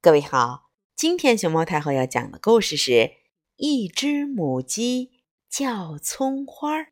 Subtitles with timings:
[0.00, 2.92] 各位好，今天熊猫太后要讲的故事是
[3.56, 6.82] 《一只母鸡叫葱花儿》。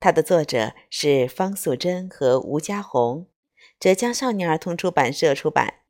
[0.00, 3.28] 它的作者是方素珍和吴家红，
[3.78, 5.82] 浙江少年儿童出版社出版。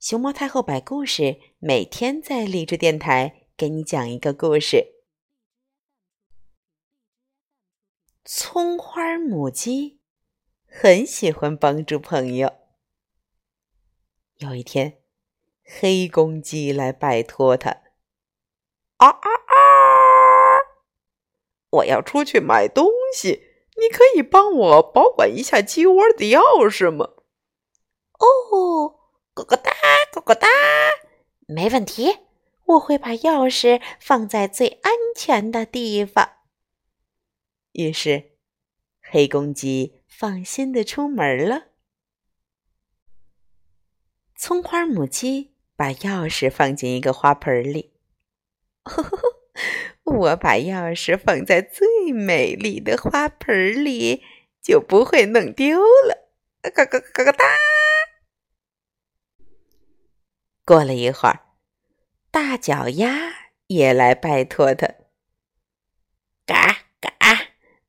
[0.00, 4.94] 熊猫太后摆故事，每天在励志电台给你讲一个故事。
[8.24, 10.00] 葱花母鸡
[10.66, 12.59] 很喜欢帮助朋友。
[14.40, 15.02] 有一天，
[15.62, 17.82] 黑公鸡来拜托他
[18.96, 19.54] ：“啊啊啊！
[21.68, 23.42] 我要出去买东西，
[23.76, 27.10] 你可以帮我保管一下鸡窝的钥匙吗
[28.18, 28.98] ？”“哦，
[29.34, 29.72] 咕咕哒，
[30.10, 30.48] 咕咕哒，
[31.46, 32.20] 没问题，
[32.64, 36.36] 我会把钥匙放在最安全的地方。”
[37.72, 38.38] 于是，
[39.02, 41.69] 黑公鸡放心的出门了。
[44.42, 47.92] 葱花母鸡把钥匙放进一个花盆里。
[50.02, 54.22] 我把钥匙放在最美丽的花盆里，
[54.62, 56.30] 就不会弄丢了。
[56.62, 57.44] 嘎嘎嘎嘎哒！
[60.64, 61.40] 过了一会儿，
[62.30, 64.88] 大脚丫也来拜托他。
[66.46, 67.10] 嘎嘎，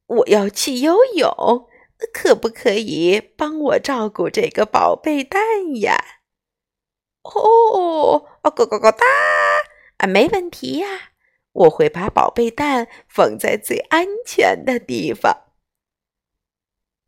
[0.05, 1.69] 我要去游泳，
[2.11, 5.39] 可不可以帮我照顾这个宝贝蛋
[5.79, 6.17] 呀？
[7.23, 9.05] 哦，啊咯咯咯哒！
[9.97, 11.11] 啊，没问题呀，
[11.51, 15.53] 我会把宝贝蛋放在最安全的地方。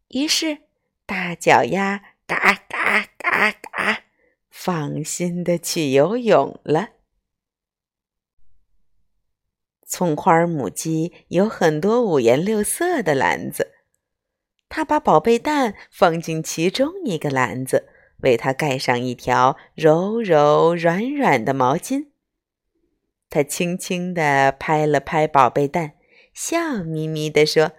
[0.10, 0.60] 于是，
[1.06, 4.04] 大脚丫嘎嘎嘎嘎，
[4.50, 6.90] 放心的去游泳了。
[9.88, 13.74] 葱花母鸡有很多五颜六色的篮子，
[14.70, 17.90] 它把宝贝蛋放进其中一个篮子。
[18.24, 22.08] 为它盖上一条柔柔软软的毛巾，
[23.30, 25.94] 他轻轻地拍了拍宝贝蛋，
[26.34, 27.74] 笑眯眯地说：“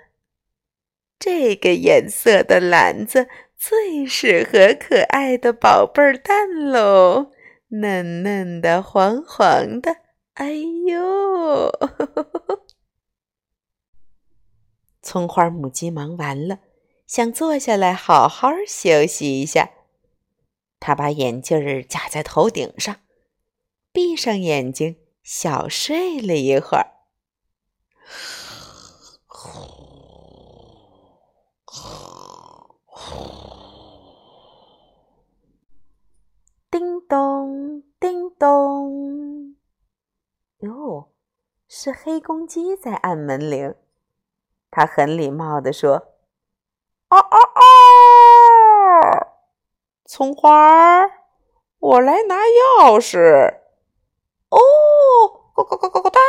[1.19, 7.33] 这个颜色的篮子最适合可爱的宝贝蛋喽，
[7.69, 9.97] 嫩嫩的，黄黄的，
[10.35, 10.53] 哎
[10.87, 11.71] 呦！”
[15.01, 16.59] 葱花母鸡忙完了，
[17.07, 19.71] 想坐下来好好休息一下。
[20.87, 22.97] 他把眼镜儿架在头顶上，
[23.91, 26.89] 闭上眼睛，小睡了一会儿。
[36.71, 39.57] 叮咚，叮咚，
[40.59, 41.15] 哟，
[41.67, 43.75] 是黑公鸡在按门铃。
[44.71, 45.95] 他很礼貌地说
[47.09, 47.39] ：“哦哦！”
[50.17, 51.11] 葱花儿，
[51.81, 53.19] 我来拿钥匙。
[54.49, 54.59] 哦，
[55.53, 56.21] 咕咕咕咕咕哒！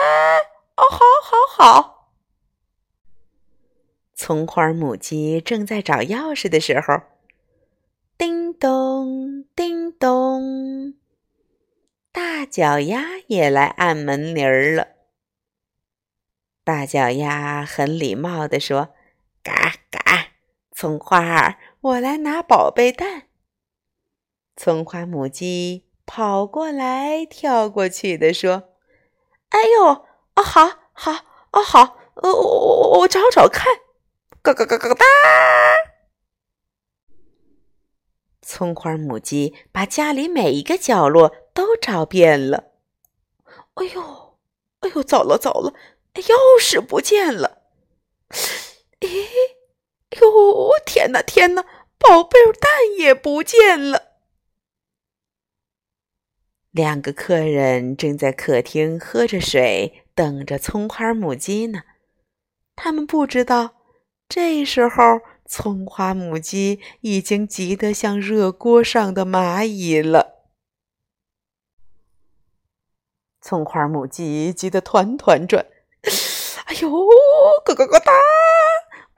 [0.75, 2.09] 哦，好，好，好。
[4.15, 6.99] 葱花母鸡正在找钥匙的时候，
[8.17, 10.95] 叮咚，叮咚，
[12.11, 14.87] 大脚丫也来按门铃儿了。
[16.63, 18.95] 大脚丫很礼貌地说
[19.45, 20.29] ：“嘎嘎，
[20.71, 23.27] 葱花儿，我来拿宝贝蛋。”
[24.55, 28.69] 葱花母鸡跑过来，跳过去的说
[29.49, 30.05] ：“哎呦，
[30.35, 31.11] 啊，好，好，
[31.51, 33.65] 啊，好，呃，我我我找找看，
[34.41, 35.05] 咯咯咯咯哒！”
[38.41, 42.71] 葱花母鸡把家里每一个角落都找遍了。
[43.73, 44.37] 哎呦，
[44.79, 45.73] 哎呦，糟了糟了，
[46.13, 47.63] 钥匙不见了！
[49.01, 49.07] 哎，
[50.21, 51.65] 呦，天哪天哪，
[51.97, 54.14] 宝贝蛋也不见了！
[56.75, 61.83] 两个客人正在客厅喝着水，等着葱花母鸡呢。
[62.75, 63.75] 他们不知道，
[64.27, 70.49] 这时候葱花母鸡已经急得像热锅上的蚂蚁了。
[73.39, 75.65] 葱花母鸡急得团团转。
[76.65, 78.11] 哎呦，咯咯咯哒！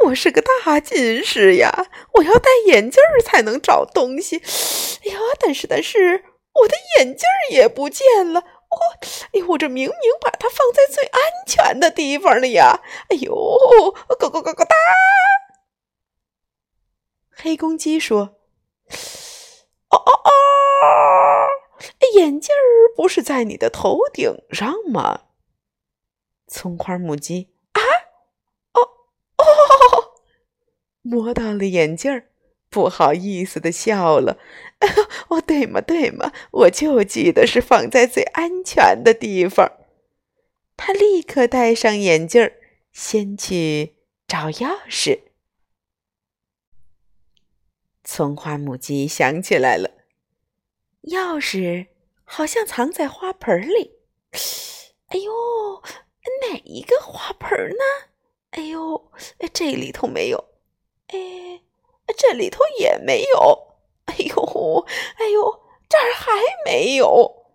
[0.05, 4.37] 我是个大近视呀，我要戴眼镜才能找东西。
[4.37, 6.23] 哎呀，但是但是。
[6.61, 8.41] 我的眼镜也不见了！
[8.69, 8.77] 我，
[9.33, 12.81] 哎呦，我这明明把它放在最安全的地方了呀！
[13.09, 14.75] 哎呦，咯咯咯咯哒！
[17.31, 18.35] 黑公鸡说
[19.89, 21.47] ：“哦哦哦，
[22.15, 25.21] 眼镜儿不是在你的头顶上吗？”
[26.49, 27.81] 葱花母鸡啊，
[28.73, 28.81] 哦
[29.37, 30.15] 哦，
[31.01, 32.31] 摸到了眼镜儿
[32.69, 34.37] 不好意思的笑了。
[35.29, 39.71] 哦，对嘛对嘛，我就记得是放在最安全的地方。
[40.75, 42.51] 他立刻戴上眼镜，
[42.91, 43.95] 先去
[44.27, 45.21] 找钥匙。
[48.03, 49.91] 葱花母鸡想起来了，
[51.03, 51.87] 钥匙
[52.23, 53.97] 好像藏在花盆里。
[55.07, 55.31] 哎呦，
[56.43, 58.11] 哪一个花盆呢？
[58.51, 59.11] 哎呦，
[59.51, 60.45] 这里头没有，
[61.07, 61.17] 哎，
[62.17, 63.77] 这里头也没有。
[64.05, 64.85] 哎呦，
[65.17, 66.31] 哎呦，这儿还
[66.65, 67.45] 没有。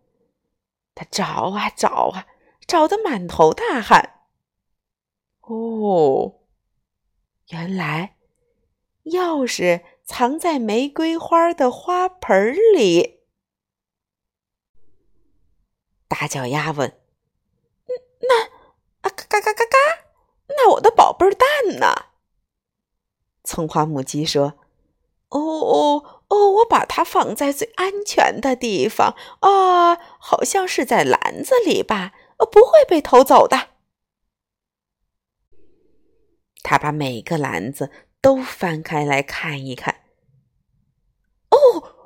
[0.95, 2.27] 他找啊找啊，
[2.67, 4.21] 找得满头大汗。
[5.41, 6.41] 哦，
[7.49, 8.17] 原来
[9.05, 13.21] 钥匙藏在玫瑰花的花盆里。
[16.07, 17.01] 大脚丫问
[18.21, 18.45] ：“那
[19.01, 19.79] 啊，嘎嘎嘎嘎，
[20.49, 22.11] 那我的宝贝蛋呢？”
[23.53, 24.55] 葱花母鸡说
[25.29, 32.15] ：“哦哦。”哦，我把它放在最安全的地方啊，好像是在篮子里吧，
[32.51, 33.69] 不会被偷走的。
[36.63, 37.91] 他把每个篮子
[38.23, 39.97] 都翻开来看一看。
[41.51, 41.59] 哦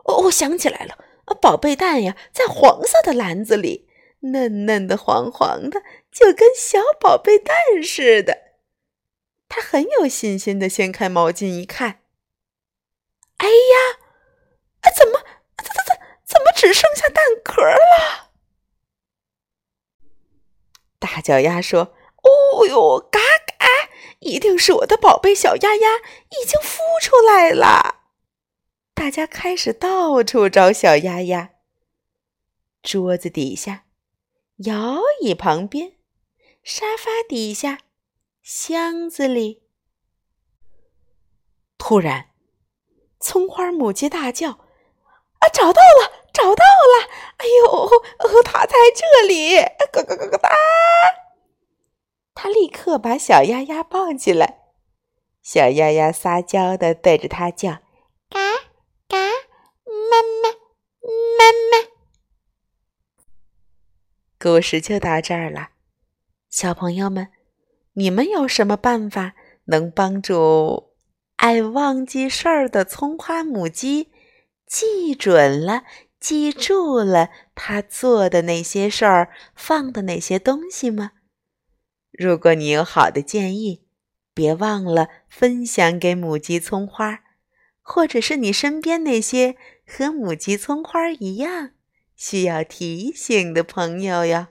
[0.07, 0.99] 哦，我想起来了，
[1.41, 3.89] 宝贝蛋呀，在黄色的篮子里，
[4.33, 8.46] 嫩嫩的、黄黄的，就跟小宝贝蛋似的。
[9.57, 12.03] 他很有信心的掀开毛巾一看，
[13.39, 13.97] 哎呀！
[14.95, 15.21] 怎么？
[15.57, 18.33] 怎怎怎怎么只剩下蛋壳了？
[20.99, 23.19] 大脚丫说：“哦呦，嘎
[23.59, 23.67] 嘎！
[24.19, 28.03] 一定是我的宝贝小鸭鸭已经孵出来了。”
[28.93, 31.53] 大家开始到处找小鸭鸭。
[32.83, 33.87] 桌子底下、
[34.67, 35.95] 摇椅旁边、
[36.63, 37.79] 沙发底下、
[38.49, 39.65] 箱子里。
[41.77, 42.31] 突然，
[43.19, 44.51] 葱花母鸡大叫。
[44.51, 47.09] 啊，找到了，找到了！
[47.39, 47.91] 哎呦，
[48.45, 49.57] 它在这里！
[49.93, 50.49] 咯咯咯咯哒！
[52.35, 54.61] 他立刻把小鸭鸭抱起来，
[55.43, 57.81] 小鸭鸭撒娇的对着它叫
[58.31, 58.39] ：“嘎
[59.09, 60.51] 嘎，妈妈，
[61.37, 61.89] 妈妈。”
[64.39, 65.71] 故事就到这儿了，
[66.49, 67.33] 小朋友们，
[67.99, 69.35] 你们有什么办法
[69.67, 70.93] 能帮助
[71.37, 74.13] 爱忘记事儿的葱花母鸡？
[74.67, 75.85] 记准了，
[76.21, 81.13] 记住了他做的那些事儿，放的那些东西吗？
[82.11, 83.87] 如果你有好的建议，
[84.35, 87.21] 别忘了分享给母鸡葱花，
[87.81, 89.57] 或者是你身边那些
[89.87, 91.71] 和母鸡葱花一样
[92.15, 94.49] 需要提醒的朋友哟。